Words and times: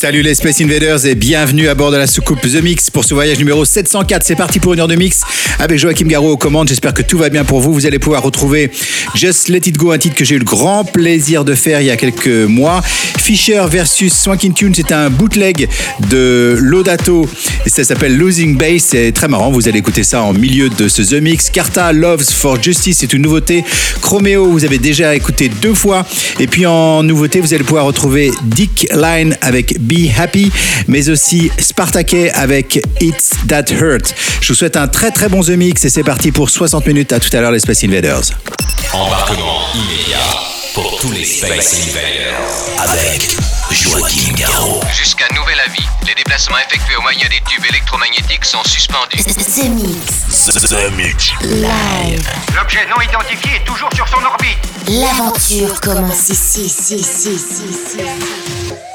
Salut 0.00 0.22
les 0.22 0.34
Space 0.34 0.62
Invaders 0.62 1.04
et 1.04 1.14
bienvenue 1.14 1.68
à 1.68 1.74
bord 1.74 1.90
de 1.90 1.98
la 1.98 2.06
soucoupe 2.06 2.40
The 2.40 2.62
Mix 2.62 2.88
pour 2.88 3.04
ce 3.04 3.12
voyage 3.12 3.38
numéro 3.38 3.66
704. 3.66 4.24
C'est 4.24 4.34
parti 4.34 4.58
pour 4.58 4.72
une 4.72 4.80
heure 4.80 4.88
de 4.88 4.94
mix 4.94 5.20
avec 5.58 5.78
Joachim 5.78 6.06
Garraud 6.06 6.30
aux 6.30 6.36
commandes. 6.38 6.68
J'espère 6.70 6.94
que 6.94 7.02
tout 7.02 7.18
va 7.18 7.28
bien 7.28 7.44
pour 7.44 7.60
vous. 7.60 7.74
Vous 7.74 7.84
allez 7.84 7.98
pouvoir 7.98 8.22
retrouver 8.22 8.70
Just 9.14 9.50
Let 9.50 9.58
It 9.66 9.76
Go, 9.76 9.90
un 9.90 9.98
titre 9.98 10.16
que 10.16 10.24
j'ai 10.24 10.36
eu 10.36 10.38
le 10.38 10.46
grand 10.46 10.84
plaisir 10.84 11.44
de 11.44 11.54
faire 11.54 11.82
il 11.82 11.88
y 11.88 11.90
a 11.90 11.98
quelques 11.98 12.28
mois. 12.28 12.80
Fisher 12.82 13.62
versus 13.68 14.14
Swankin 14.14 14.52
Tune, 14.52 14.72
c'est 14.74 14.90
un 14.90 15.10
bootleg 15.10 15.68
de 16.08 16.56
Lodato 16.58 17.28
ça 17.66 17.84
s'appelle 17.84 18.16
Losing 18.16 18.56
Bass. 18.56 18.82
C'est 18.88 19.12
très 19.12 19.28
marrant. 19.28 19.50
Vous 19.50 19.68
allez 19.68 19.78
écouter 19.78 20.02
ça 20.02 20.22
en 20.22 20.32
milieu 20.32 20.68
de 20.68 20.88
ce 20.88 21.02
The 21.02 21.20
Mix. 21.20 21.50
Carta 21.50 21.92
Loves 21.92 22.24
for 22.24 22.60
Justice, 22.60 22.98
c'est 22.98 23.12
une 23.12 23.22
nouveauté. 23.22 23.64
Chromeo, 24.02 24.46
vous 24.46 24.64
avez 24.64 24.78
déjà 24.78 25.14
écouté 25.14 25.48
deux 25.48 25.74
fois. 25.74 26.06
Et 26.38 26.46
puis 26.46 26.66
en 26.66 27.02
nouveauté, 27.02 27.40
vous 27.40 27.54
allez 27.54 27.64
pouvoir 27.64 27.84
retrouver 27.84 28.32
Dick 28.42 28.88
Line 28.92 29.36
avec 29.40 29.80
Be 29.90 30.08
Happy, 30.16 30.52
mais 30.86 31.08
aussi 31.08 31.50
Spartake 31.58 32.30
avec 32.34 32.80
It's 33.00 33.30
That 33.48 33.64
Hurt. 33.72 34.14
Je 34.40 34.48
vous 34.52 34.54
souhaite 34.54 34.76
un 34.76 34.86
très 34.86 35.10
très 35.10 35.28
bon 35.28 35.42
The 35.42 35.50
Mix 35.50 35.84
et 35.84 35.90
c'est 35.90 36.04
parti 36.04 36.30
pour 36.30 36.48
60 36.48 36.86
minutes. 36.86 37.12
À 37.12 37.18
tout 37.18 37.36
à 37.36 37.40
l'heure 37.40 37.50
les 37.50 37.58
Space 37.58 37.82
Invaders. 37.82 38.30
Embarquement 38.92 39.62
immédiat 39.74 40.18
pour 40.74 41.00
tous 41.00 41.10
les 41.10 41.24
Space 41.24 41.88
Invaders. 41.88 42.88
Avec 42.88 43.36
Joachim 43.72 44.32
Garraud. 44.36 44.80
Jusqu'à 44.96 45.26
nouvel 45.34 45.58
avis, 45.66 45.84
les 46.06 46.14
déplacements 46.14 46.58
effectués 46.68 46.94
au 46.96 47.02
moyen 47.02 47.26
des 47.28 47.40
tubes 47.50 47.66
électromagnétiques 47.68 48.44
sont 48.44 48.62
suspendus. 48.62 49.18
The 49.18 49.68
Mix. 49.70 50.68
The 50.68 50.92
Mix. 50.96 51.32
Live. 51.42 52.28
L'objet 52.54 52.86
non 52.88 53.00
identifié 53.02 53.56
est 53.56 53.66
toujours 53.66 53.90
sur 53.92 54.06
son 54.06 54.24
orbite. 54.24 54.58
L'aventure 54.86 55.80
commence 55.80 56.28
ici, 56.28 56.66
ici, 56.66 56.94
ici, 56.94 57.30
ici, 57.30 57.62
ici. 57.68 58.89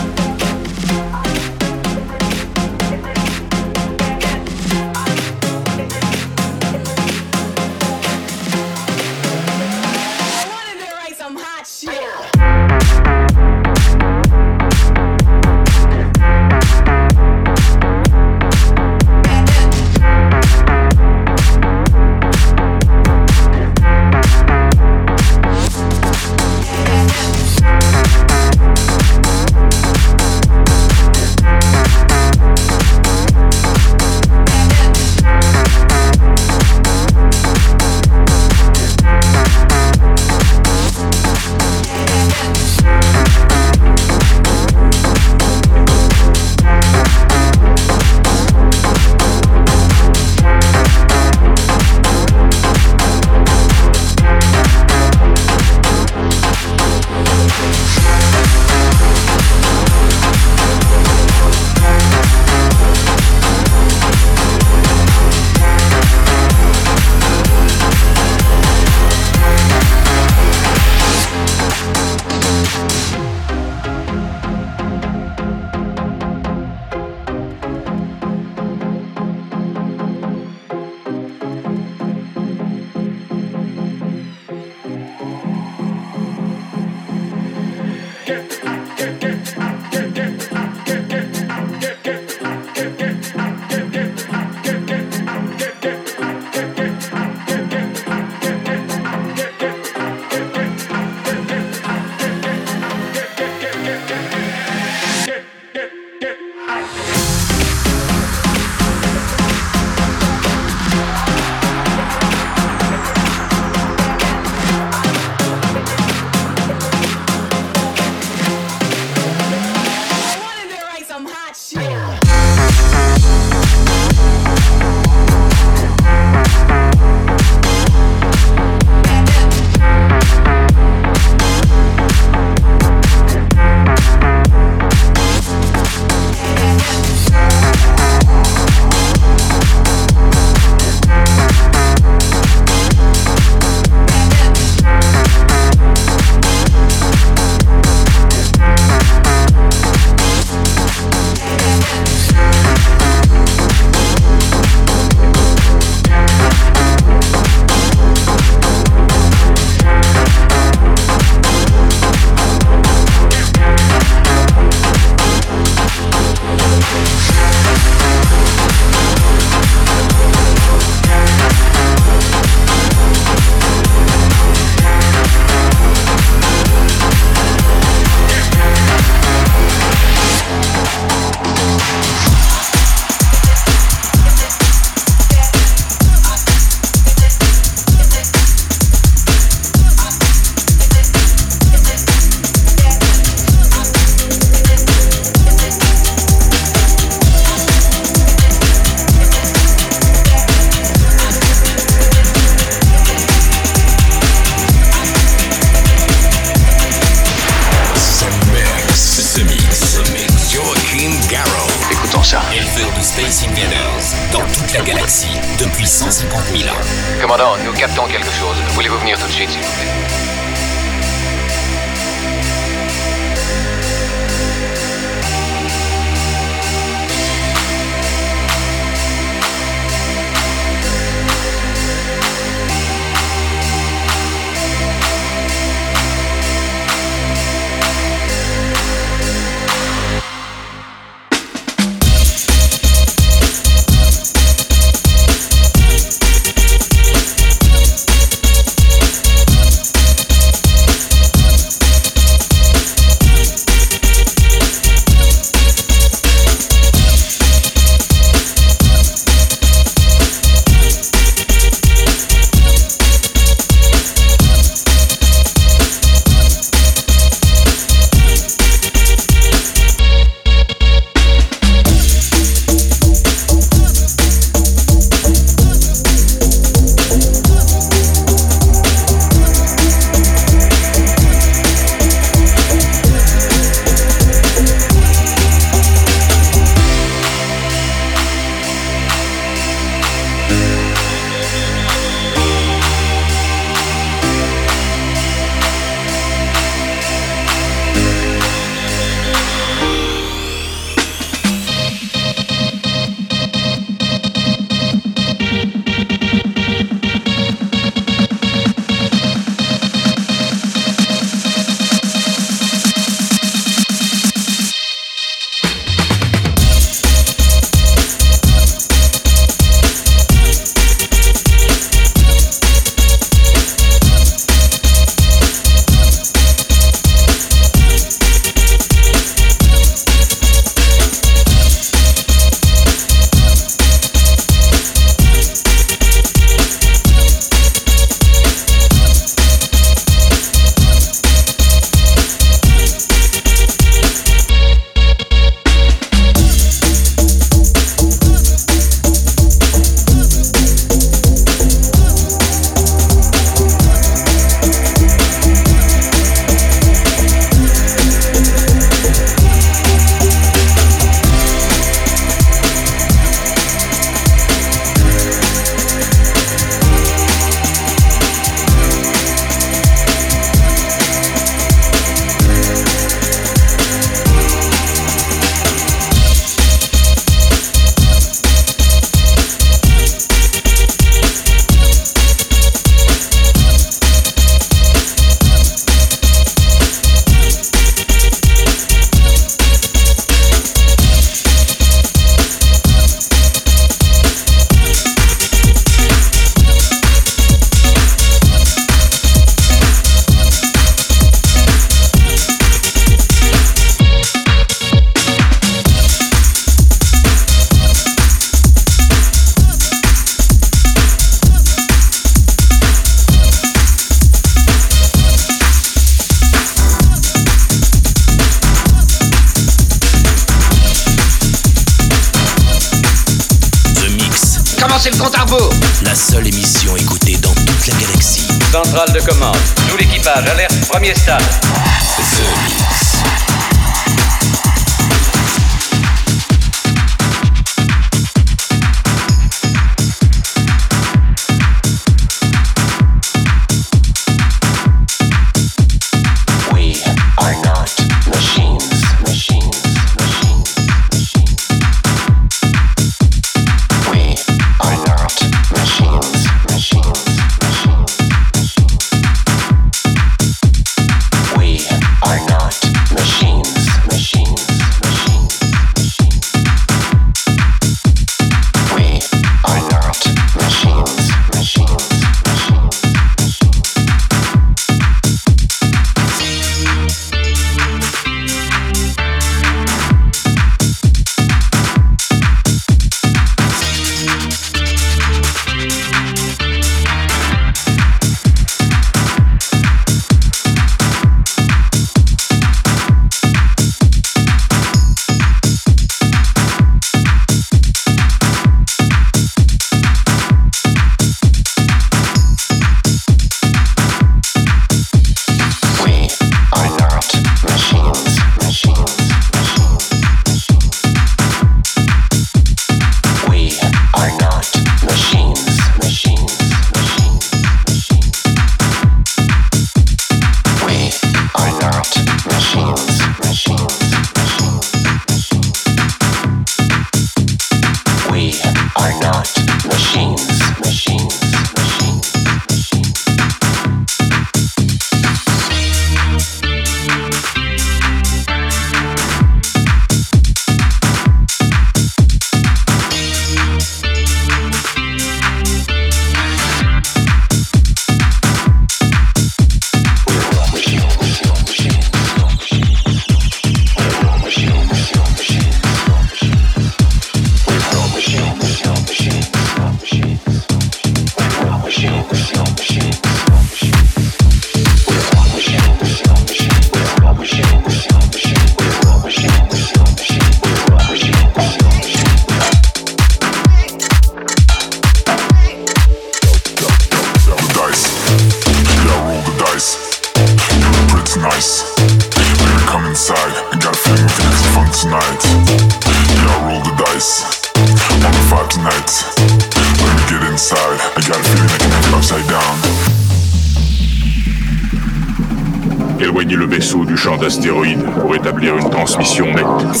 Transmission 599.18 599.46
nette. 599.46 599.64
The 599.64 599.84
Mix. 599.84 600.00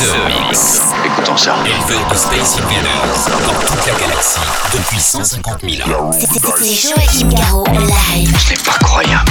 The 0.00 0.48
Mix. 0.48 0.80
Écoutons 1.04 1.36
ça. 1.36 1.54
Éleveur 1.64 2.06
de 2.10 2.14
Space 2.16 2.58
Invaders 2.58 3.46
dans 3.46 3.66
toute 3.66 3.86
la 3.86 3.94
galaxie 3.98 4.38
depuis 4.72 5.00
150 5.00 5.60
000 5.62 5.90
ans. 5.98 6.10
C'est- 6.12 6.26
c'est- 6.26 6.40
C'est 6.58 6.88
Joachim 6.88 7.28
Garraud 7.30 7.64
live. 7.72 8.36
Ce 8.38 8.50
n'est 8.50 8.56
pas 8.58 8.78
croyable. 8.84 9.30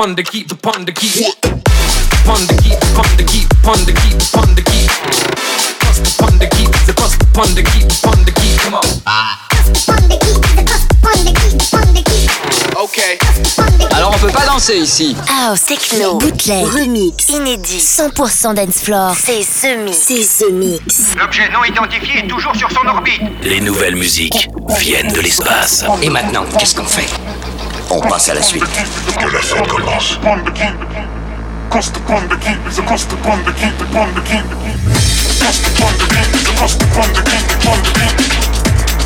The 0.00 0.06
pond 0.06 0.16
to 0.16 0.22
keep 0.22 0.48
the 0.48 0.54
pond 0.54 0.86
to 0.86 0.92
keep. 0.94 1.36
Pond 2.24 2.48
to 2.48 2.56
keep, 2.56 2.80
pond 2.96 3.18
to 3.18 3.24
keep, 3.24 3.48
pond 3.62 3.86
to 3.86 3.92
keep, 3.92 4.16
pond 4.32 4.56
to 4.56 4.62
keep. 4.62 4.88
The 6.00 6.14
pond 6.16 6.40
to 6.40 6.48
keep, 6.48 6.70
across 6.88 7.18
the 7.18 7.26
pond 7.34 7.54
to 7.54 7.62
keep, 7.62 7.84
pond 8.00 8.24
to 8.24 8.32
keep. 8.32 8.58
Come 8.60 8.74
on. 8.74 8.80
Ok. 12.80 13.18
Alors 13.92 14.14
on 14.14 14.18
peut 14.18 14.32
pas 14.32 14.46
danser 14.46 14.78
ici. 14.78 15.14
House, 15.28 15.66
techno, 15.66 16.16
bootleg, 16.16 16.64
remix, 16.64 17.28
inédit, 17.28 17.80
100% 17.80 18.54
dance 18.54 18.80
floor. 18.80 19.14
C'est 19.14 19.40
The 19.40 19.76
Mix. 19.84 19.98
C'est 19.98 20.46
The 20.46 20.50
Mix. 20.50 21.14
L'objet 21.18 21.50
non 21.50 21.62
identifié 21.64 22.20
est 22.20 22.26
toujours 22.26 22.56
sur 22.56 22.70
son 22.70 22.86
orbite. 22.88 23.20
Les 23.42 23.60
nouvelles 23.60 23.96
musiques 23.96 24.48
viennent 24.78 25.12
de 25.12 25.20
l'espace. 25.20 25.84
Et 26.00 26.08
maintenant, 26.08 26.46
qu'est-ce 26.58 26.74
qu'on 26.74 26.86
fait 26.86 27.08
On 27.92 28.00
passe 28.00 28.28
à 28.28 28.34
la 28.34 28.42
suite. 28.42 28.62
Que 29.18 29.26
la 29.26 29.40
fête 29.40 29.66
commence. 29.66 30.18
Across 31.66 31.92
the 31.92 32.00
pond 32.00 32.28
to 32.28 32.36
keep, 32.36 32.58
it's 32.66 32.78
across 32.78 33.04
the 33.06 33.16
pond 33.16 33.44
to 33.44 33.52
keep, 33.52 33.76
the 33.78 33.84
pond 33.92 34.14
to 34.14 34.22
keep. 34.22 34.44
Across 35.38 35.58
the 35.62 35.70
pond 35.78 35.98
to 35.98 36.06
keep, 36.06 36.34
it's 36.34 36.50
across 36.50 36.76
the 36.78 36.86
pond 36.94 37.14
to 37.14 37.22
keep, 37.22 37.46
the 37.46 37.56
pond 37.66 37.82
to 37.84 37.90
keep. 37.94 38.14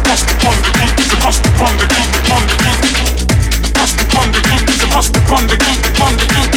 Across 0.00 0.22
the 0.24 0.34
pond 0.40 0.64
to 0.64 0.70
keep, 0.72 0.98
it's 1.00 1.12
across 1.12 1.38
the 1.40 1.50
pond 1.56 1.78
to 1.80 1.86
keep, 1.88 2.08
the 2.12 2.20
pond 2.28 2.48
to 2.48 2.56
keep. 2.60 2.80
Across 3.72 3.92
the 3.96 4.04
pond 4.12 4.32
to 4.34 4.40
keep, 4.40 4.68
it's 4.68 4.84
across 4.84 5.08
the 5.08 5.20
pond 5.28 5.48
to 5.48 5.56
keep, 5.56 5.80
the 5.80 5.90
pond 5.96 6.18
to 6.20 6.26
keep. 6.28 6.52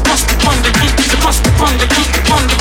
Across 0.00 0.22
the 0.24 0.36
pond 0.44 0.64
to 0.64 0.70
keep, 0.72 0.92
it's 0.98 1.12
across 1.12 1.38
the 1.40 1.50
pond 1.56 1.80
to 1.80 1.86
keep, 1.88 2.08
the 2.12 2.20
pond 2.28 2.54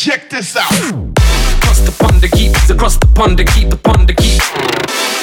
check 0.00 0.30
this 0.30 0.56
out. 0.56 0.72
Across 1.60 1.84
the 1.84 1.92
pond, 2.00 2.22
the 2.22 2.28
keeps 2.32 2.70
across 2.70 2.96
the 2.96 3.06
pond, 3.08 3.38
the 3.38 3.44
keep 3.44 3.68
the 3.68 3.76
pond, 3.76 4.08
the 4.08 4.14
keep. 4.14 4.40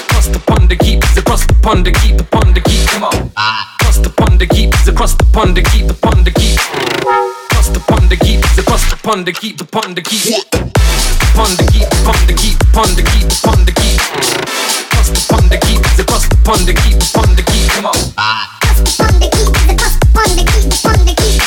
Across 0.06 0.28
the 0.30 0.38
pond, 0.38 0.70
the 0.70 0.76
keeps 0.78 1.18
across 1.18 1.48
the 1.48 1.58
pond, 1.66 1.82
the 1.84 1.92
keep 1.92 2.16
the 2.16 2.24
pond, 2.24 2.54
the 2.54 2.62
keep. 2.62 2.86
Come 2.94 3.10
on. 3.10 3.34
Across 3.82 4.06
the 4.06 4.14
pond, 4.14 4.38
the 4.38 4.46
keeps 4.46 4.88
across 4.88 5.16
the 5.18 5.26
pond, 5.34 5.58
the 5.58 5.64
keep 5.66 5.88
the 5.88 5.98
pond, 5.98 6.26
the 6.26 6.30
keep. 6.30 6.62
Across 6.62 7.70
the 7.74 7.82
pond, 7.90 8.06
the 8.12 8.18
keeps 8.22 8.54
across 8.60 8.86
the 8.94 8.98
pond, 9.02 9.26
the 9.26 9.34
keep 9.34 9.58
the 9.58 9.66
pond, 9.66 9.98
the 9.98 10.02
keep. 10.06 10.46
Pond, 11.34 11.58
the 11.58 11.66
keep, 11.74 11.90
pond, 12.06 12.22
the 12.30 12.38
keep, 12.38 12.58
pond, 12.70 12.94
the 12.94 13.02
keep, 13.02 13.26
pond, 13.42 13.66
the 13.66 13.74
keep. 13.74 13.98
Across 13.98 15.10
the 15.10 15.22
pond, 15.26 15.50
the 15.50 15.58
keeps 15.58 15.98
across 15.98 16.30
the 16.30 16.38
pond, 16.46 16.70
the 16.70 16.78
keep 16.78 17.02
the 17.02 17.10
pond, 17.18 17.34
the 17.34 17.42
keep. 17.50 17.66
Come 17.74 17.90
on. 17.90 17.98
Across 18.14 18.86
the 18.86 18.94
pond, 18.94 19.18
the 19.18 19.30
keeps 19.34 19.58
across 19.74 19.98
the 19.98 20.06
pond, 20.14 20.38
the 20.38 20.46
keep 20.46 20.70
the 20.70 20.78
pond, 20.86 21.02
the 21.02 21.14
keep. 21.18 21.42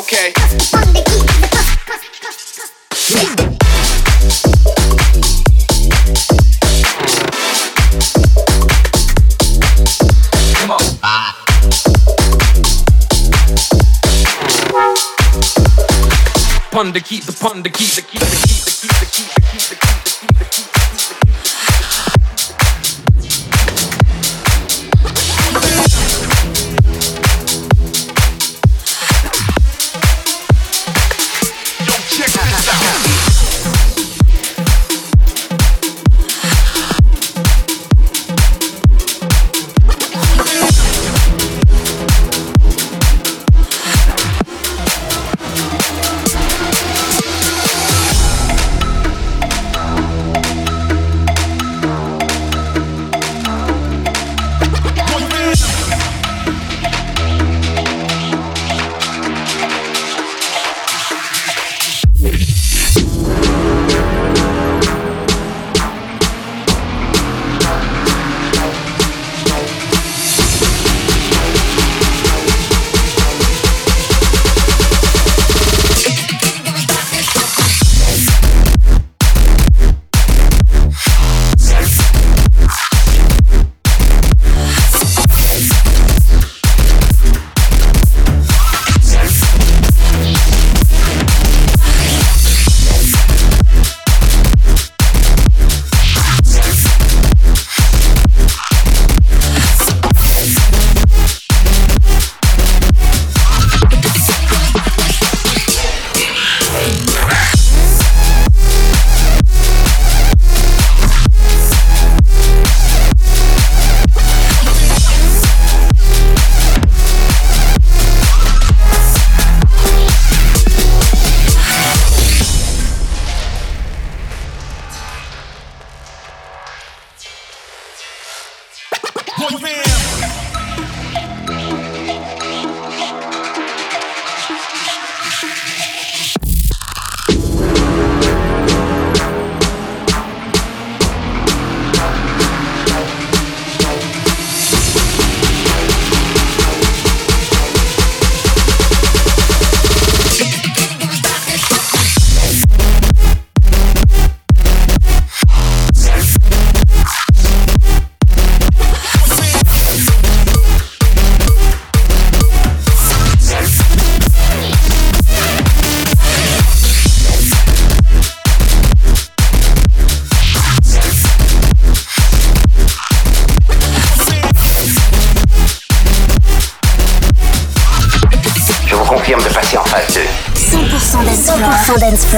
Okay. 0.00 0.32
Across 0.32 0.56
the 0.56 0.64
pond, 0.72 0.96
the 0.96 1.04
keeps. 1.04 1.29
Keep 17.02 17.24
the 17.24 17.32
pun 17.32 17.62
to 17.62 17.68
keep 17.68 17.90
the 17.90 18.00
keep 18.00 18.20
the 18.20 18.36
keep 18.36 18.64
the 18.64 18.70
keep 18.80 18.90
the 19.00 19.06
keep 19.12 19.39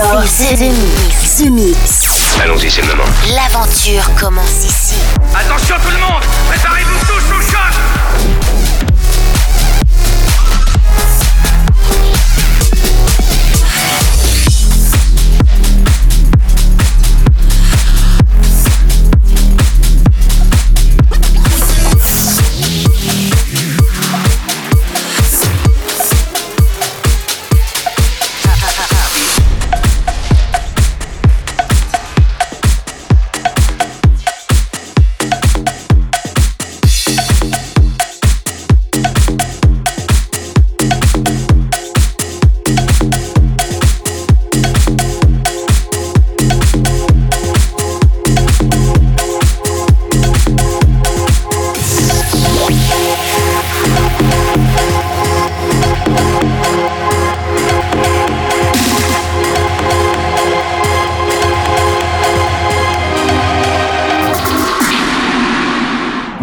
The 0.02 0.18
Mix. 0.68 1.38
The 1.38 1.91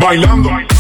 bailando. 0.10 0.50
bailando. 0.50 0.79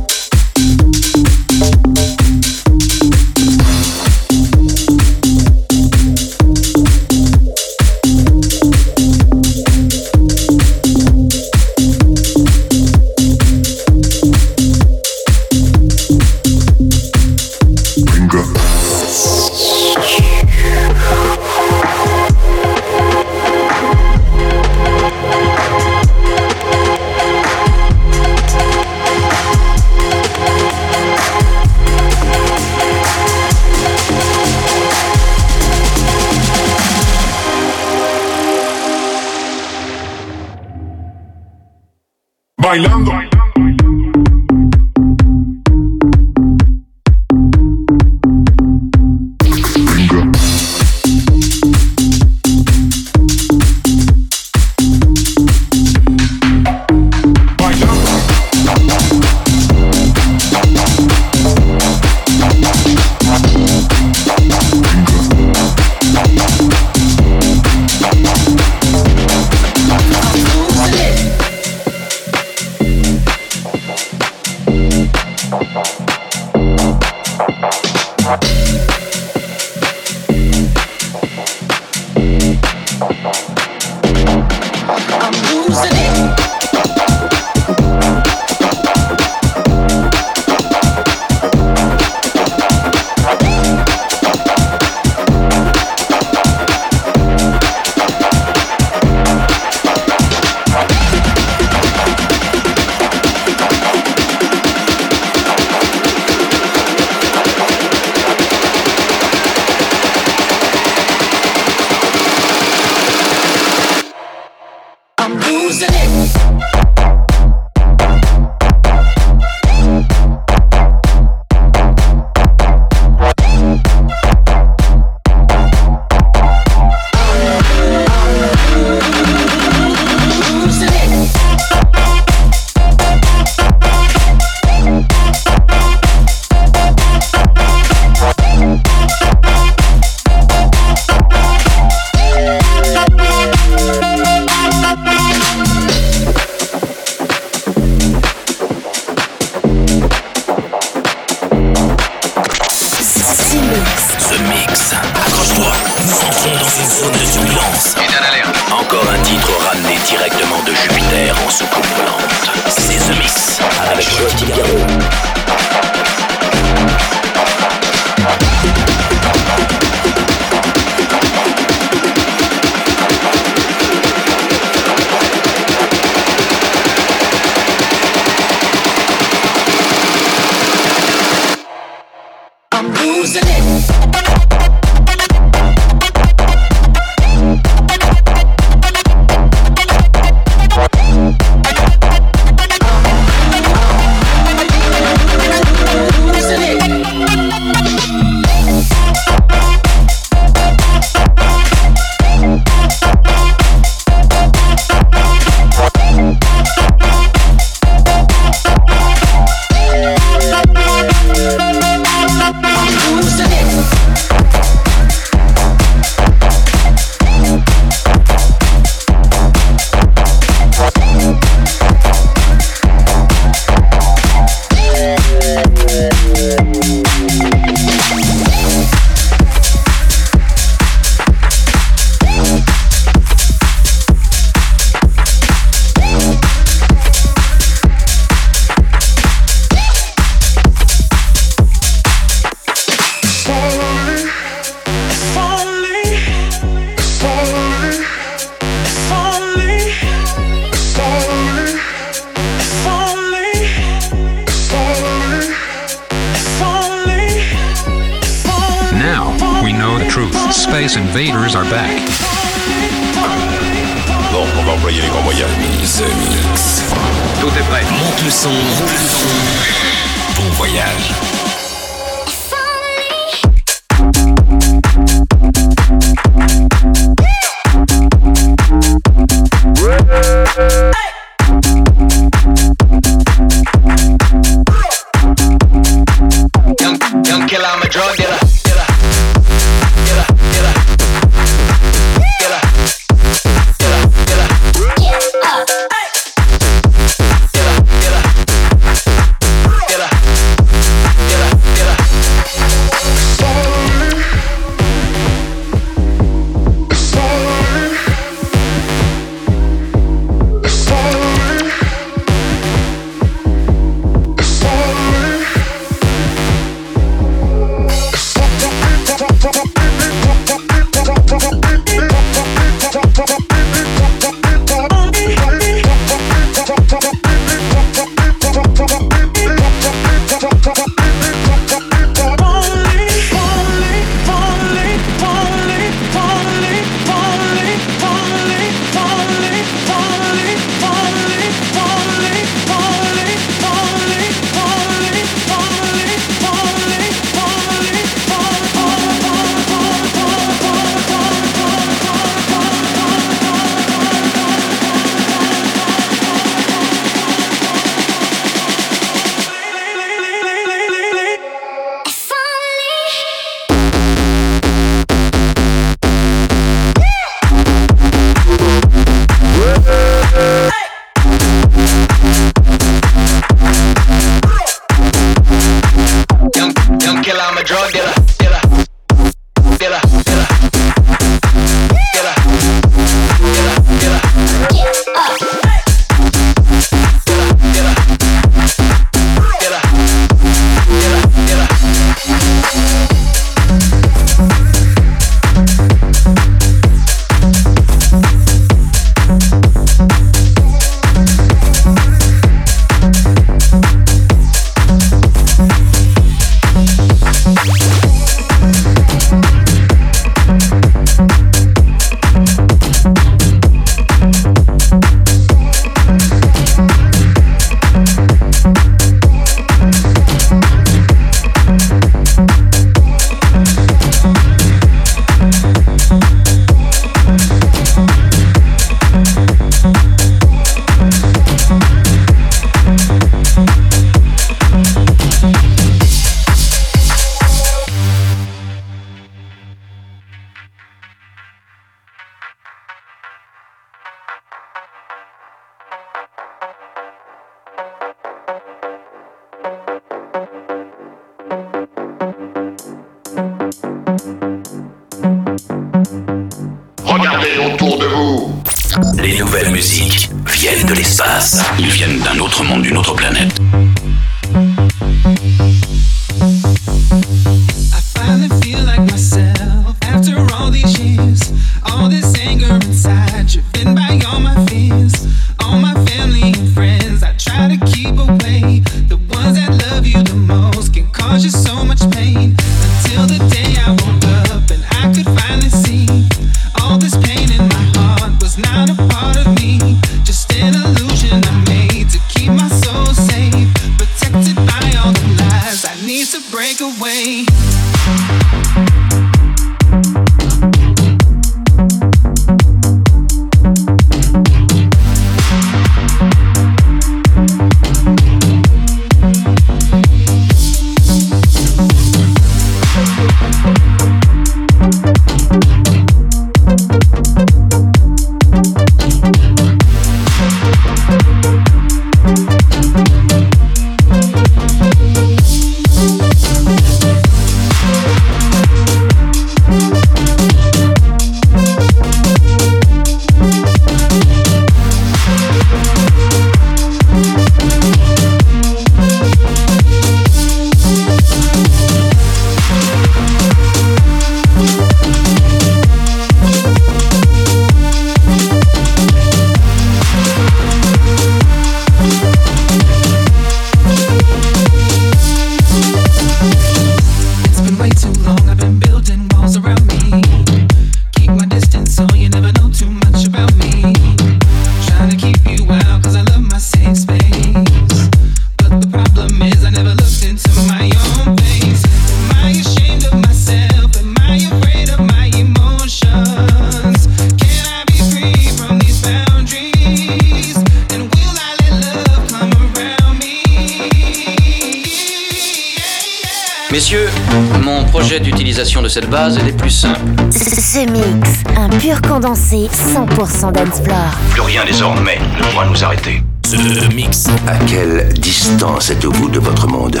cette 589.00 589.10
base, 589.10 589.38
elle 589.40 589.48
est 589.48 589.56
plus 589.56 589.70
simple. 589.70 590.00
Ce 590.30 590.80
mix, 590.90 591.42
un 591.56 591.68
pur 591.68 592.00
condensé 592.02 592.68
100% 592.94 593.52
dancefloor. 593.52 594.10
Plus 594.30 594.42
rien 594.42 594.64
désormais 594.64 595.18
ne 595.38 595.44
pourra 595.44 595.66
nous 595.66 595.84
arrêter. 595.84 596.22
Ce 596.44 596.94
mix. 596.94 597.26
À 597.46 597.56
quelle 597.66 598.12
distance 598.14 598.90
êtes-vous 598.90 599.28
de 599.28 599.38
votre 599.38 599.66
monde? 599.68 600.00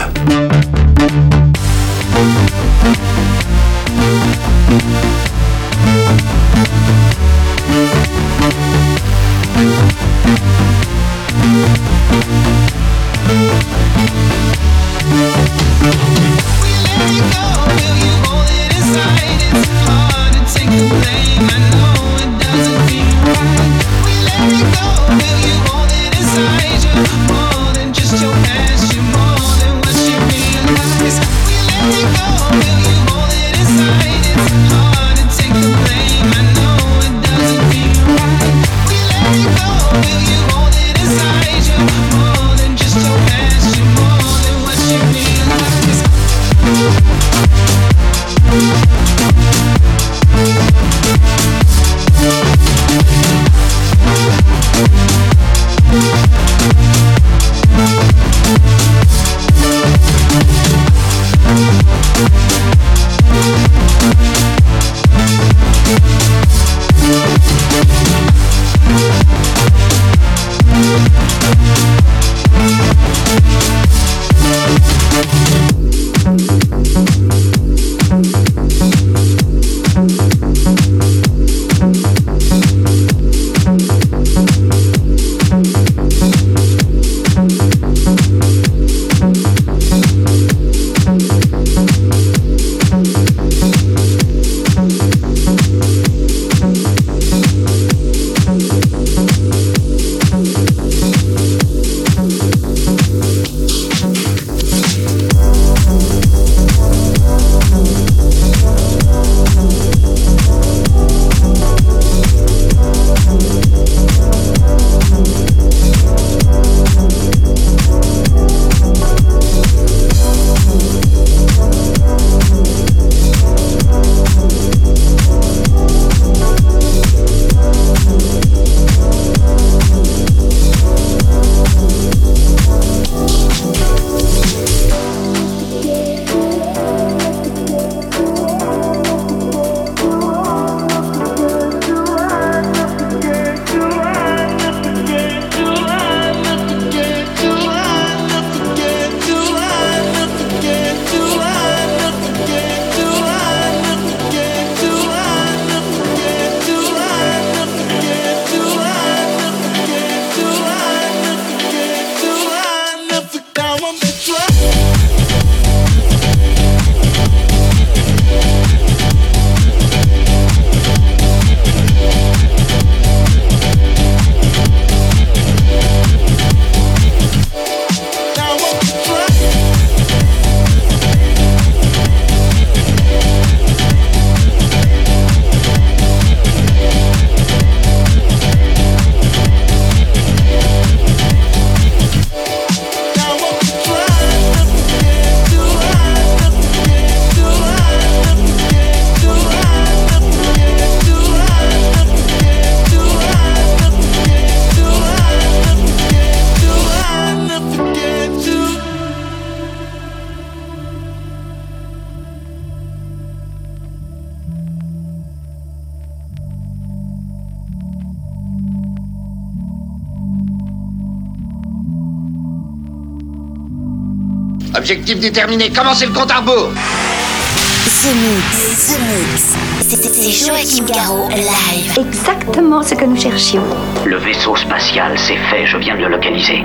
terminé. 225.40 225.70
Commencez 225.70 226.04
le 226.04 226.12
compte 226.12 226.30
à 226.30 226.40
rebours. 226.40 226.70
The 226.74 228.12
Mix. 228.14 228.88
The 228.88 228.98
Mix. 229.08 229.56
C'est 229.80 230.46
Joachim 230.46 230.84
Garraud 230.84 231.30
live. 231.30 231.98
Exactement 231.98 232.82
ce 232.82 232.94
que 232.94 233.06
nous 233.06 233.18
cherchions. 233.18 233.64
Le 234.04 234.18
vaisseau 234.18 234.54
spatial, 234.54 235.18
c'est 235.18 235.38
fait, 235.48 235.64
je 235.64 235.78
viens 235.78 235.96
de 235.96 236.02
le 236.02 236.08
localiser. 236.08 236.62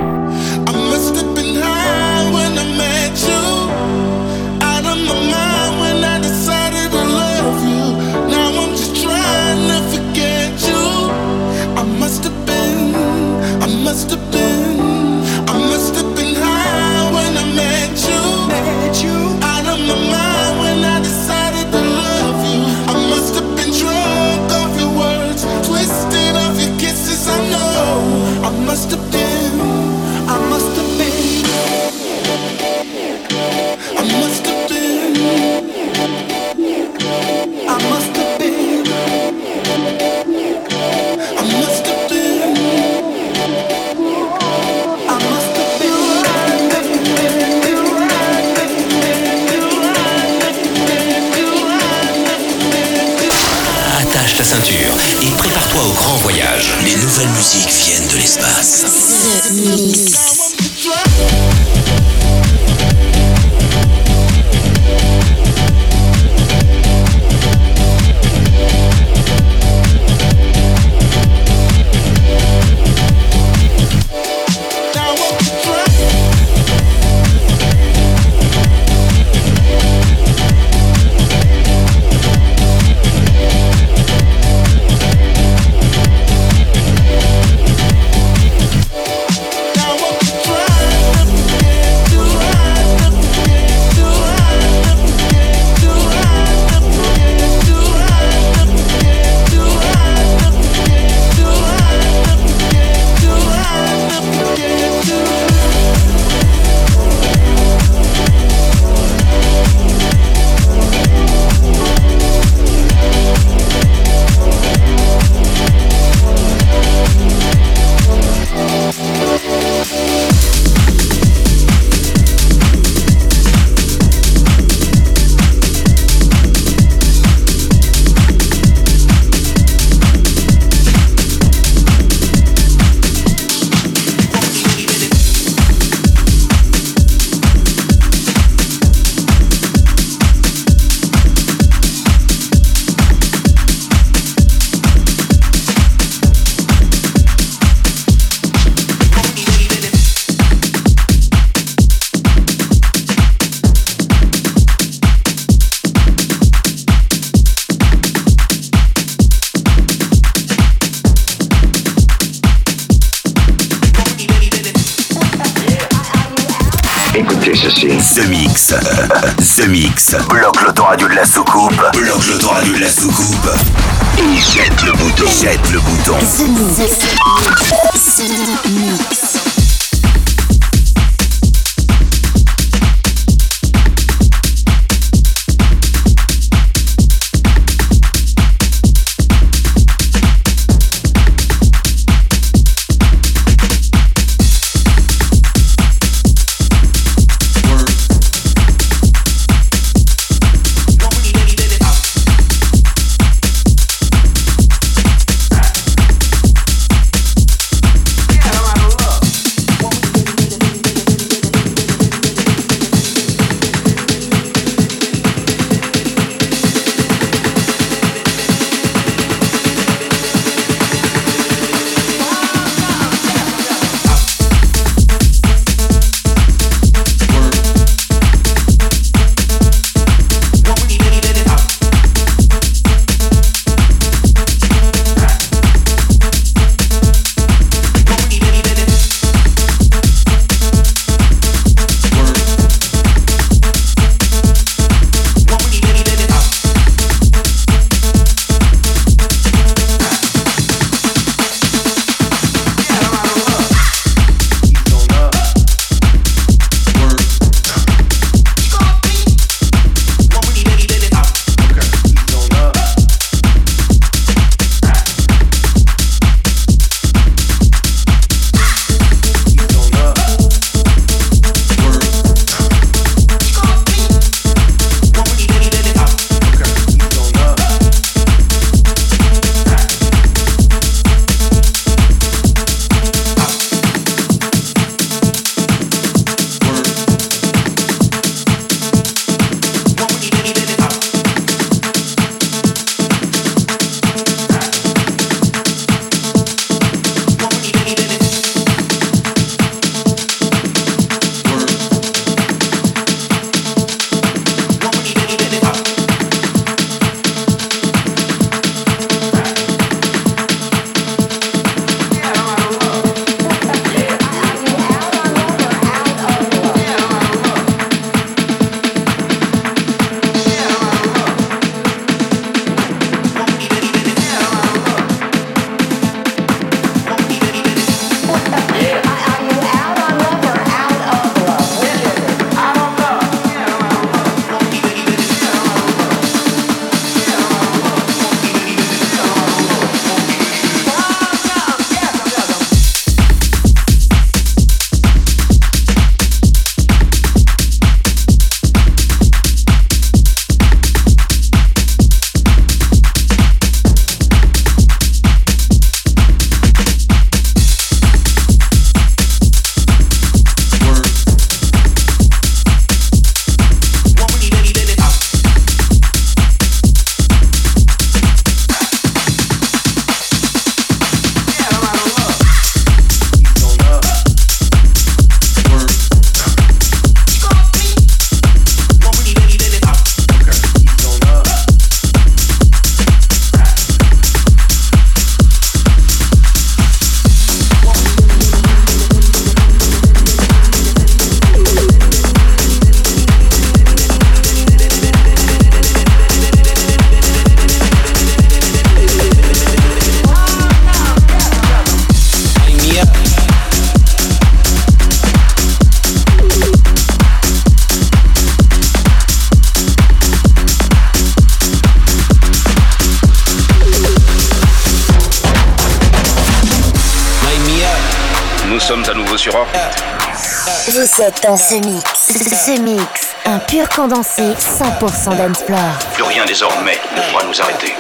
C'est 421.18 421.46
un 421.46 421.56
Ce 421.56 422.82
mix, 422.82 423.36
un 423.46 423.60
pur 423.60 423.88
condensé 423.88 424.42
100% 424.42 425.38
d'Ensplore. 425.38 425.80
Plus 426.14 426.24
rien 426.24 426.44
désormais 426.44 427.00
ne 427.16 427.22
pourra 427.32 427.46
nous 427.46 427.62
arrêter. 427.62 427.94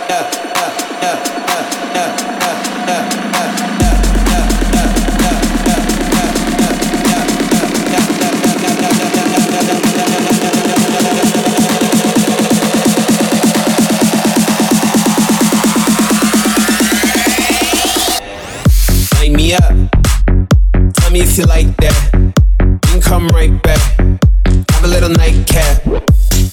Nightcap. 25.55 25.85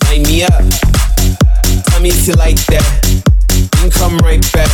Light 0.05 0.27
me 0.27 0.43
up. 0.45 0.53
Tell 1.87 2.01
me 2.01 2.11
if 2.11 2.27
you 2.27 2.35
like 2.35 2.61
that. 2.67 2.87
Then 3.73 3.91
come 3.91 4.19
right 4.19 4.41
back. 4.53 4.71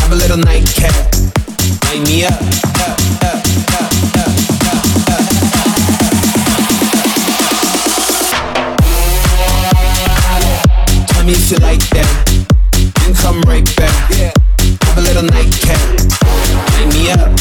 Have 0.00 0.12
a 0.12 0.14
little 0.14 0.36
nightcap. 0.36 0.94
Light 1.84 2.02
me 2.06 2.24
up. 2.24 2.38
Tell 11.08 11.24
me 11.24 11.32
if 11.32 11.50
you 11.50 11.58
like 11.58 11.84
that. 11.90 12.08
Then 13.00 13.14
come 13.14 13.40
right 13.42 13.64
back. 13.76 13.94
Have 14.84 14.98
a 14.98 15.00
little 15.00 15.22
nightcap. 15.22 15.80
Light 16.74 16.88
me 16.92 17.10
up. 17.10 17.32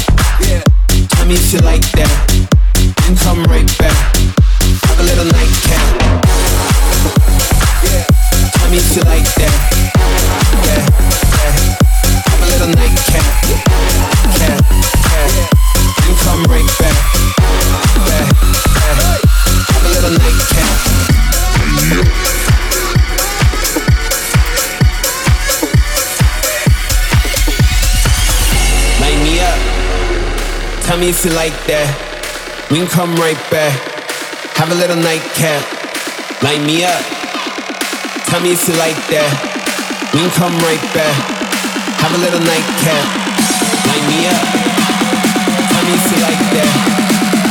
Tell 1.09 1.25
me 1.25 1.35
if 1.35 1.53
you 1.53 1.59
like 1.59 1.91
that. 1.91 2.11
Then 3.01 3.15
come 3.17 3.43
right 3.45 3.77
back. 3.77 4.38
Have 4.99 5.07
a 5.07 5.15
little 5.15 5.31
nightcap. 5.31 5.85
Tell 8.51 8.69
me 8.69 8.77
if 8.79 8.95
you 8.97 9.03
like 9.03 9.23
that. 9.39 9.55
Yeah, 10.67 10.83
yeah. 11.15 11.63
Have 12.27 12.43
a 12.43 12.47
little 12.51 12.67
nightcap. 12.75 13.23
Yeah, 13.47 13.63
yeah. 14.35 14.59
Come 16.19 16.43
right 16.51 16.67
back. 16.79 16.99
Yeah, 18.09 18.27
yeah. 18.99 19.15
Have 19.71 19.85
a 19.85 19.87
little 19.87 20.11
nightcap. 20.19 20.67
Tell 30.83 30.97
me 30.97 31.07
if 31.09 31.23
you 31.23 31.31
like 31.31 31.53
that. 31.67 31.87
We 32.69 32.77
can 32.79 32.87
come 32.87 33.15
right 33.15 33.39
back. 33.49 33.98
Have 34.59 34.71
a 34.73 34.75
little 34.75 34.97
nightcap. 34.97 35.63
Light 36.43 36.59
me 36.59 36.83
up. 36.83 36.99
Tell 38.27 38.41
me 38.41 38.51
if 38.51 38.67
you 38.67 38.75
like 38.75 38.99
that. 39.07 39.31
We 40.11 40.19
can 40.19 40.31
come 40.35 40.51
right 40.59 40.83
back. 40.91 41.15
Have 42.03 42.11
a 42.11 42.19
little 42.19 42.43
nightcap. 42.43 43.07
Light 43.87 44.03
me 44.11 44.27
up. 44.27 44.35
Tell 45.63 45.83
me 45.87 45.95
if 45.95 46.03
you 46.11 46.19
like 46.19 46.43
that. 46.59 46.75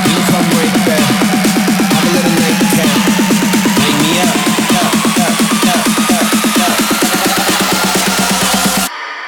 We 0.04 0.12
can 0.12 0.24
come 0.28 0.52
right 0.52 0.76
back. 0.84 1.00
Have 1.96 2.04
a 2.04 2.12
little 2.12 2.34
nightcap. 2.44 2.92
Light 3.80 3.96
me 4.04 4.20
up. 4.20 4.36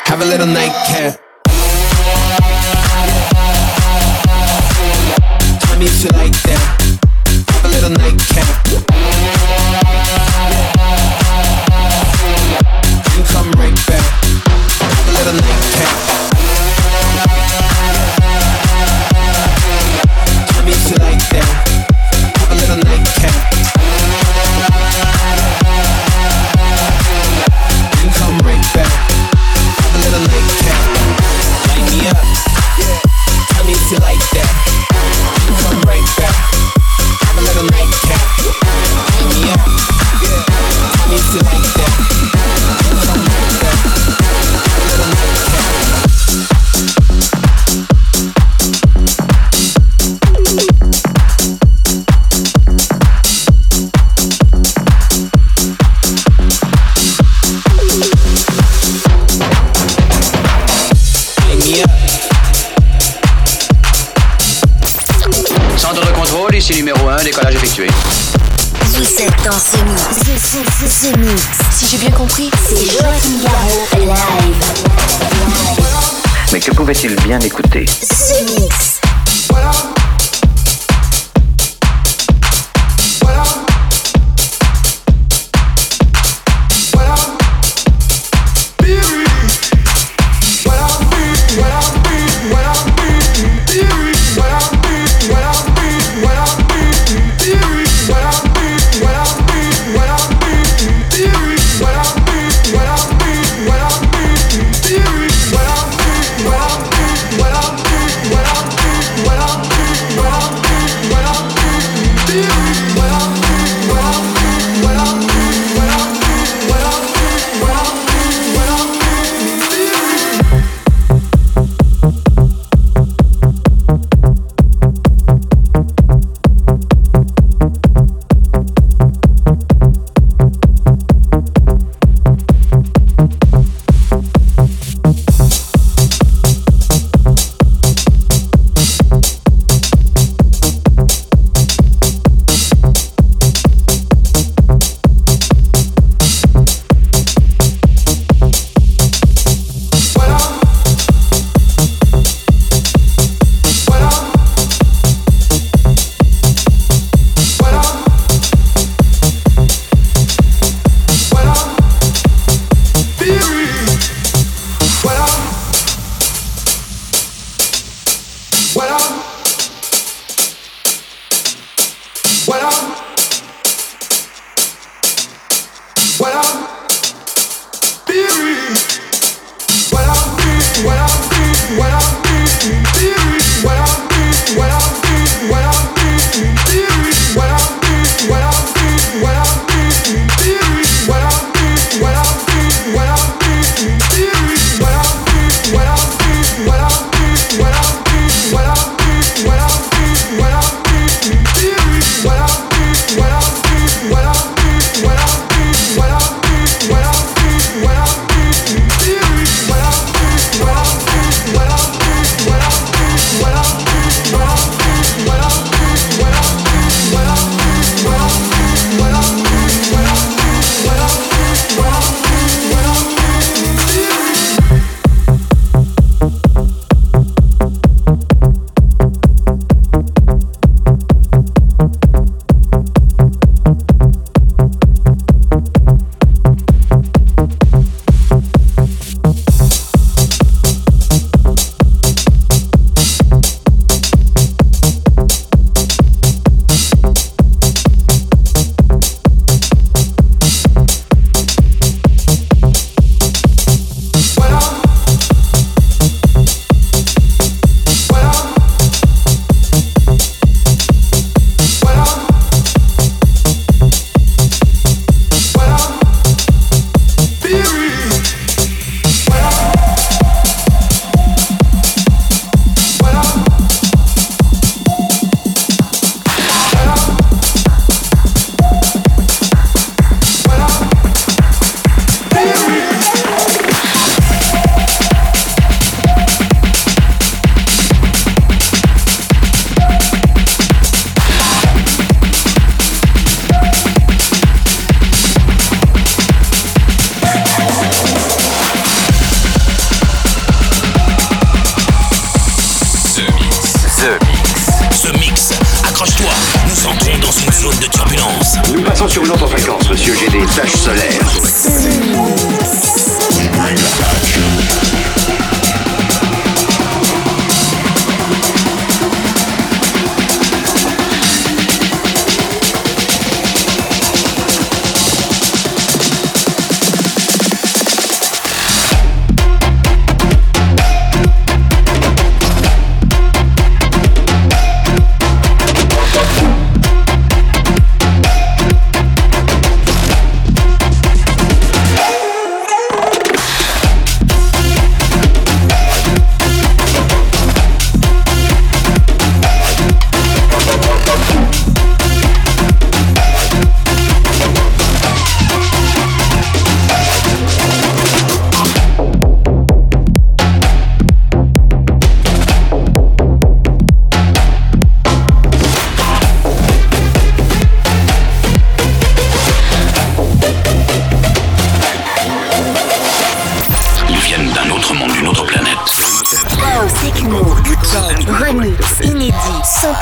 Have 0.05 0.21
a 0.21 0.29
little 0.29 0.53
nightcap. 0.53 1.17
Tell 5.65 5.79
me 5.81 5.87
if 5.87 6.05
you 6.05 6.11
like 6.13 6.37
that. 6.45 6.50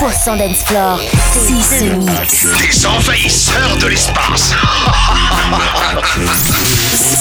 Dance 0.01 0.62
floor. 0.64 1.01
C'est 1.32 1.78
ce 1.78 1.84
mix. 1.84 2.46
Des 2.61 2.86
envahisseurs 2.86 3.76
de 3.80 3.88
l'espace. 3.88 4.55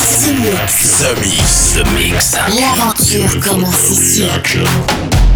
ce 0.05 0.29
mix. 0.29 0.99
The 0.99 1.15
Mix. 1.19 1.73
The 1.73 1.83
Mix. 1.93 2.37
L'aventure 2.59 3.39
commence 3.39 3.89
ici. 3.89 4.25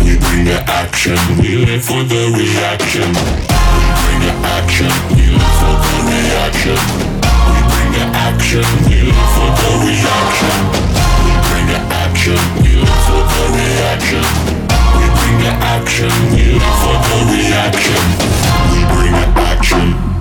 We 0.03 0.17
bring 0.17 0.45
the 0.45 0.63
action, 0.67 1.15
we 1.39 1.65
live 1.65 1.83
for 1.83 2.03
the 2.03 2.31
reaction. 2.35 3.11
We 3.11 3.85
bring 4.03 4.21
the 4.21 4.33
action, 4.57 4.91
we 5.15 5.25
live 5.27 5.55
for 5.59 5.75
the 5.81 5.97
reaction. 6.11 6.77
We 7.47 7.59
bring 7.69 7.91
the 7.91 8.05
action, 8.17 8.65
we 8.87 9.01
live 9.01 9.29
for 9.33 9.49
the 9.57 9.71
reaction. 9.87 10.55
We 11.25 11.33
bring 11.49 11.67
the 11.67 11.79
action, 12.03 12.39
we 12.61 12.75
live 12.75 13.01
for 13.07 13.21
the 13.33 13.43
reaction. 13.57 14.60
Bring 15.31 15.43
the 15.43 15.51
action, 15.63 16.09
live 16.31 16.61
for 16.81 16.97
the 17.07 17.19
reaction. 17.31 18.03
We 18.71 18.79
bring 18.93 19.11
the 19.11 19.41
action. 19.41 20.20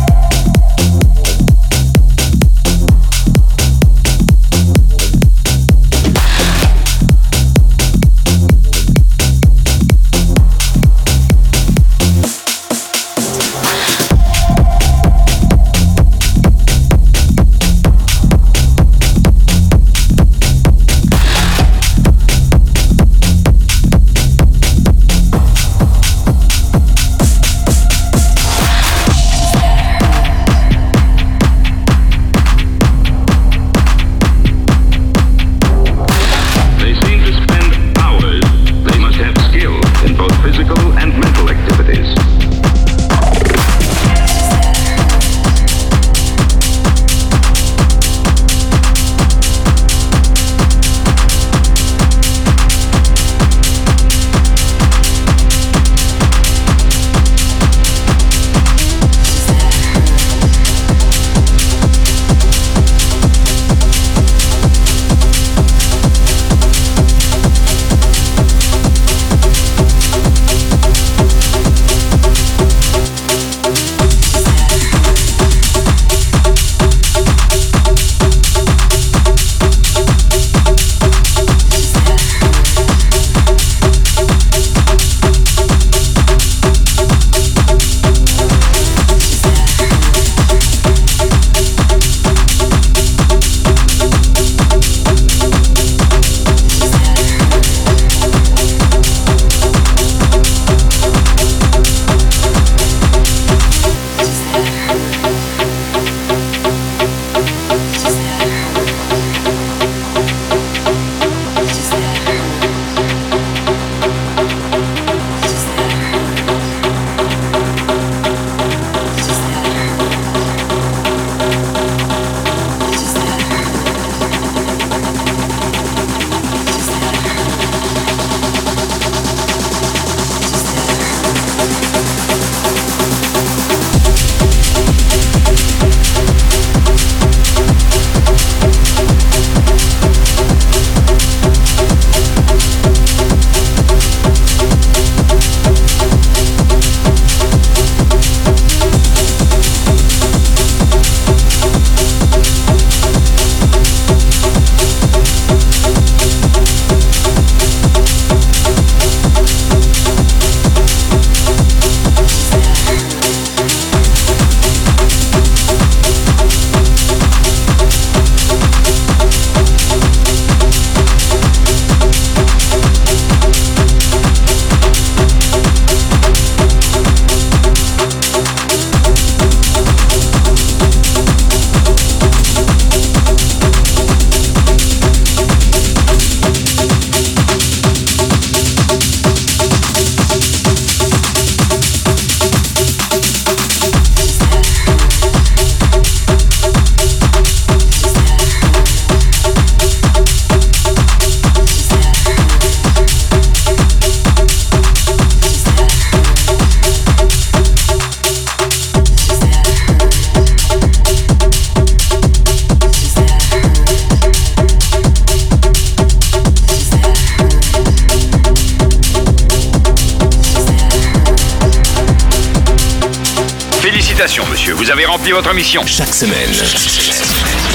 Félicitations, 224.21 224.51
monsieur, 224.51 224.73
vous 224.75 224.91
avez 224.91 225.05
rempli 225.05 225.31
votre 225.31 225.51
mission. 225.51 225.81
Chaque 225.87 226.13
semaine, 226.13 226.51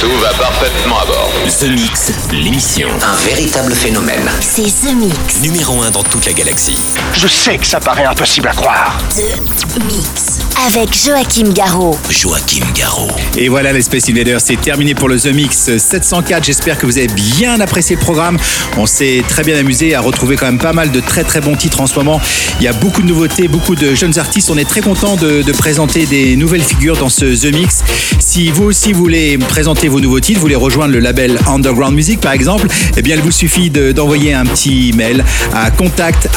Tout 0.00 0.16
va 0.20 0.28
parfaitement 0.34 1.00
à 1.00 1.06
bord. 1.06 1.32
The 1.58 1.64
Mix, 1.64 2.12
l'émission. 2.30 2.88
Un 3.02 3.16
véritable 3.26 3.72
phénomène. 3.72 4.30
C'est 4.40 4.62
The 4.62 4.94
Mix. 4.94 5.40
Numéro 5.42 5.82
1 5.82 5.90
dans 5.90 6.04
toute 6.04 6.24
la 6.24 6.32
galaxie. 6.32 6.78
Je 7.14 7.26
sais 7.26 7.58
que 7.58 7.66
ça 7.66 7.80
paraît 7.80 8.04
impossible 8.04 8.46
à 8.46 8.52
croire. 8.52 8.96
The 9.16 9.84
Mix. 9.86 10.38
Avec 10.68 10.94
Joachim 10.94 11.52
Garraud. 11.52 11.98
Joachim 12.10 12.64
Garraud. 12.74 13.10
Et 13.36 13.48
voilà 13.48 13.72
les 13.72 13.82
Space 13.82 14.08
Invaders, 14.08 14.40
c'est 14.40 14.60
terminé 14.60 14.94
pour 14.94 15.08
le 15.08 15.18
The 15.18 15.34
Mix 15.34 15.76
704. 15.76 16.44
J'espère 16.44 16.78
que 16.78 16.86
vous 16.86 16.96
avez 16.96 17.08
bien 17.08 17.60
apprécié 17.60 17.96
le 17.96 18.02
programme. 18.02 18.38
On 18.76 18.86
s'est 18.86 19.24
très 19.28 19.42
bien 19.42 19.58
amusé 19.58 19.96
à 19.96 20.00
retrouver 20.00 20.36
quand 20.36 20.46
même 20.46 20.58
pas 20.58 20.72
mal 20.72 20.92
de 20.92 21.00
très 21.00 21.24
très 21.24 21.40
bons 21.40 21.56
titres 21.56 21.80
en 21.80 21.88
ce 21.88 21.96
moment. 21.96 22.20
Il 22.60 22.64
y 22.64 22.68
a 22.68 22.72
beaucoup 22.72 23.02
de 23.02 23.08
nouveautés, 23.08 23.48
beaucoup 23.48 23.74
de 23.74 23.94
jeunes 23.94 24.18
artistes. 24.18 24.48
On 24.50 24.56
est 24.56 24.68
très 24.68 24.80
content 24.80 25.16
de, 25.16 25.42
de 25.42 25.52
présenter 25.52 26.06
des 26.06 26.35
nouvelles 26.36 26.62
figures 26.62 26.96
dans 26.96 27.08
ce 27.08 27.24
The 27.24 27.52
Mix. 27.54 27.82
Si 28.18 28.50
vous 28.50 28.64
aussi 28.64 28.92
voulez 28.92 29.38
présenter 29.38 29.88
vos 29.88 30.00
nouveaux 30.00 30.20
titres, 30.20 30.38
vous 30.38 30.44
voulez 30.46 30.54
rejoindre 30.56 30.92
le 30.92 31.00
label 31.00 31.38
Underground 31.46 31.94
Music 31.94 32.20
par 32.20 32.32
exemple, 32.32 32.66
eh 32.96 33.02
bien 33.02 33.16
il 33.16 33.22
vous 33.22 33.30
suffit 33.32 33.70
de- 33.70 33.92
d'envoyer 33.92 34.34
un 34.34 34.44
petit 34.44 34.92
mail 34.94 35.24
à 35.54 35.70
contact 35.70 36.28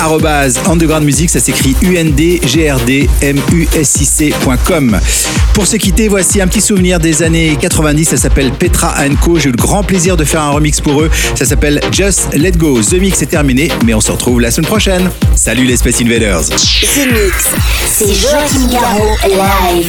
music, 1.01 1.29
ça 1.29 1.39
s'écrit 1.39 1.75
u 1.81 1.95
n 1.95 2.11
d 2.13 2.39
g 2.45 2.69
r 2.69 2.79
d 2.79 3.09
m 3.21 3.37
u 3.53 3.67
s 3.75 3.97
i 4.01 4.05
c.com. 4.05 4.99
Pour 5.53 5.67
se 5.67 5.75
quitter, 5.77 6.07
voici 6.07 6.41
un 6.41 6.47
petit 6.47 6.61
souvenir 6.61 6.99
des 6.99 7.21
années 7.23 7.57
90, 7.59 8.05
ça 8.09 8.17
s'appelle 8.17 8.51
Petra 8.51 8.95
Co. 9.21 9.37
J'ai 9.37 9.49
eu 9.49 9.51
le 9.51 9.57
grand 9.57 9.83
plaisir 9.83 10.17
de 10.17 10.23
faire 10.23 10.41
un 10.41 10.49
remix 10.51 10.79
pour 10.81 11.01
eux, 11.01 11.09
ça 11.35 11.45
s'appelle 11.45 11.79
Just 11.91 12.29
Let 12.33 12.51
Go. 12.53 12.81
The 12.81 12.93
Mix 12.93 13.21
est 13.21 13.27
terminé, 13.27 13.69
mais 13.85 13.93
on 13.93 14.01
se 14.01 14.11
retrouve 14.11 14.39
la 14.41 14.51
semaine 14.51 14.67
prochaine. 14.67 15.09
Salut 15.35 15.65
les 15.65 15.77
Space 15.77 16.01
Invaders. 16.01 16.41
The 16.49 17.07
Mix. 17.11 17.49
C'est 17.91 18.13
Joachim 18.13 18.67
Garraud 18.71 19.15
live, 19.27 19.88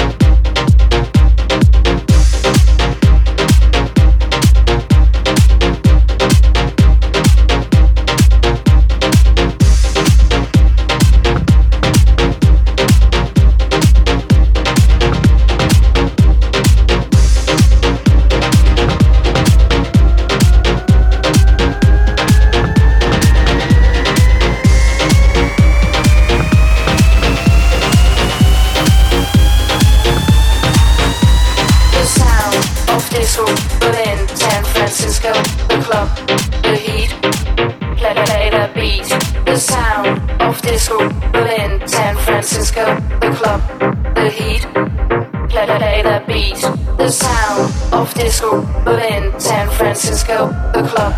Francisco, 49.91 50.47
the 50.71 50.87
club, 50.87 51.11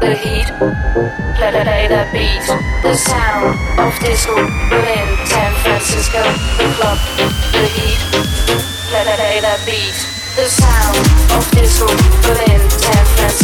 the 0.00 0.14
heat, 0.14 0.48
play, 1.36 1.52
play 1.52 1.88
the 1.92 2.08
beat. 2.10 2.40
The 2.80 2.96
sound 2.96 3.52
of 3.78 3.92
disco, 4.00 4.34
Berlin, 4.70 5.08
San 5.26 5.52
Francisco, 5.60 6.22
the 6.56 6.72
club, 6.72 6.96
the 7.52 7.68
heat, 7.68 8.00
play, 8.88 9.04
play 9.04 9.40
the 9.44 9.60
beat. 9.68 9.92
The 10.40 10.48
sound 10.48 10.96
of 11.36 11.44
disco, 11.52 11.84
Berlin, 12.24 12.64
San 12.70 13.04
Francisco, 13.12 13.43